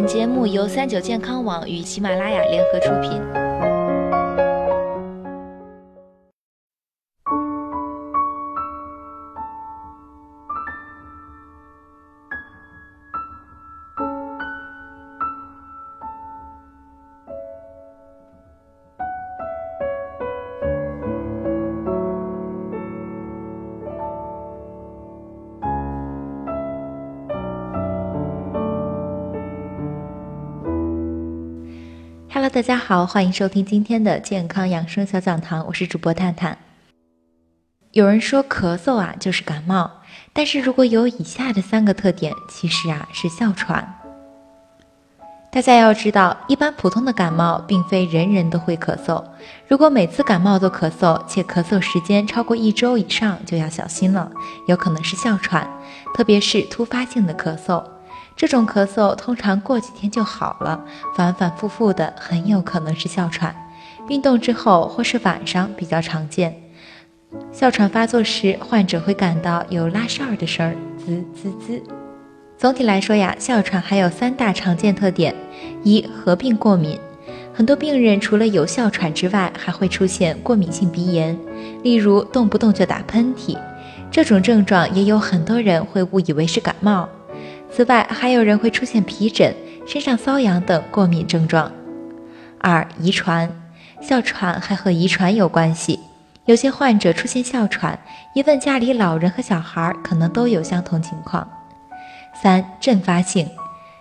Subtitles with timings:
[0.00, 3.49] 本节目由三九健康网与喜马拉雅联合出品。
[32.32, 36.56] Hello，大家好，欢迎收听今天的健康养生小讲堂，我是主播探探。
[37.90, 39.90] 有人说咳嗽啊就是感冒，
[40.32, 43.96] 但是如果有以下的三个特点，其实啊是哮喘。
[45.50, 49.24] 大家要知道，一般普通的感冒并非人人都会咳嗽，
[49.66, 54.30] 如果每次感冒都咳嗽，且咳嗽时间超过一周以上，就要小心了，
[54.68, 55.68] 有可能是哮喘，
[56.14, 57.82] 特别是突发性的咳嗽。
[58.40, 60.82] 这种咳嗽通常过几天就好了，
[61.14, 63.54] 反反复复的很有可能是哮喘。
[64.08, 66.58] 运动之后或是晚上比较常见。
[67.52, 71.82] 哮喘发作时，患者会感到有拉哨的声儿，滋滋滋。
[72.56, 75.34] 总体来说呀，哮喘还有三大常见特点：
[75.84, 76.98] 一、合并过敏。
[77.52, 81.38] 很多病人除了有哮喘之外，还会出现过敏性鼻炎，
[81.82, 83.58] 例如动不动就打喷嚏。
[84.10, 87.06] 这种症状也有很多人会误以为是感冒。
[87.80, 91.72] 此外，还有人会出现皮疹、身上瘙痒等过敏症状。
[92.58, 93.50] 二、遗传，
[94.02, 95.98] 哮喘还和遗传有关系。
[96.44, 97.98] 有些患者出现哮喘，
[98.34, 101.48] 一问家里老人和小孩，可能都有相同情况。
[102.42, 103.48] 三、阵发性。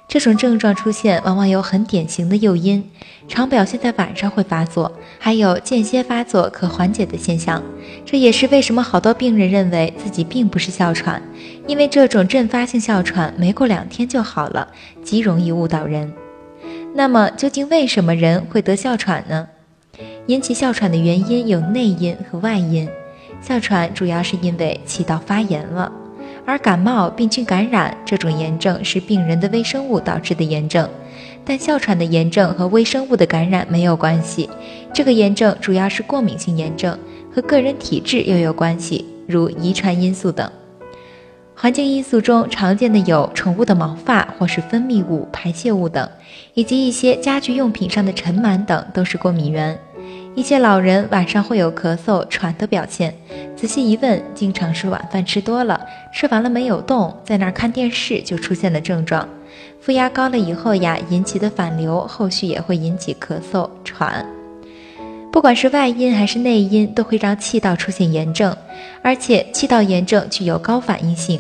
[0.10, 2.84] 这种症状出现往往有很典型的诱因，
[3.28, 7.62] 常表现在晚上会发作，还有间歇发作可缓解的现象。
[8.04, 11.22] 这也是为什么好多病人认为自己并不是哮喘，
[11.68, 14.68] 因为这种阵发性哮喘没过两天就好了，
[15.04, 16.12] 极容易误导人。
[16.96, 19.48] 那么究竟为什么人会得哮喘呢？
[20.26, 22.90] 引起哮喘的原因有内因和外因，
[23.44, 25.92] 哮喘主要是因为气道发炎了。
[26.50, 30.90] 而感冒、病菌感染这种炎症是病人的微生物导致的炎症，
[31.46, 34.50] 但哮喘的炎症和微生物的感染没有关系。
[34.92, 36.98] 这个炎症主要是过敏性炎症，
[37.32, 40.52] 和个人体质又有关系，如遗传因素等。
[41.54, 46.10] 环境因素中常见的有宠物的毛发或是分泌物、排泄物等，
[46.56, 49.78] 以及一些家居用品上的尘螨等，都是过敏源。
[50.40, 53.14] 一些老人晚上会有咳嗽、喘的表现，
[53.58, 59.28] 仔细一问，经常是晚饭吃多了，吃完了没有动，在那儿看电视就出现了症状。
[59.82, 64.26] 负压高了以后呀，引起的反流，后续也会引起咳嗽、喘。
[65.30, 68.56] 不管是外因还是内因，都会让气道出现炎症，
[69.04, 71.38] 而且气道炎症具有高反应性。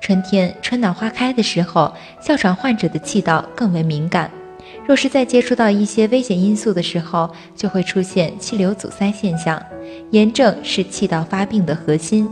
[0.00, 4.28] 春天春暖花开的时候，哮喘患者的气道更为敏感。
[4.90, 9.62] 若是在接触到一些危险因素的时候，就会出现气流阻塞现象。
[10.10, 12.28] 炎症是气道发病的核心，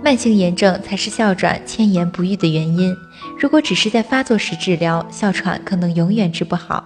[0.00, 2.94] 慢性炎症才是哮喘迁延不愈的原因。
[3.40, 6.84] 如果只是在发作时治疗，哮喘可能永远治不好。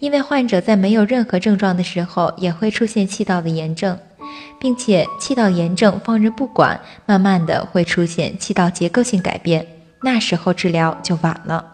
[0.00, 3.96] 因为患者在没有任何症状的时候，也会出现气道的炎症，
[4.58, 9.64] 并且气道炎症放任不管，慢慢的会出现气道结构性改变，
[10.02, 11.73] 那时候治疗就晚了。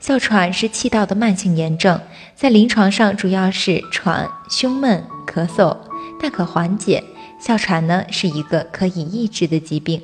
[0.00, 2.00] 哮喘是气道的慢性炎症，
[2.34, 5.76] 在临床上主要是喘、胸闷、咳嗽，
[6.20, 7.04] 但可缓解。
[7.38, 10.02] 哮喘呢是一个可以抑制的疾病。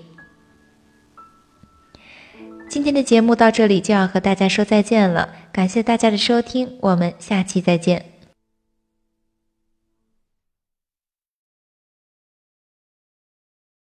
[2.69, 8.16] 今天的节目到这里就要和大家说再见了，感谢大家的收听，我们下期再见。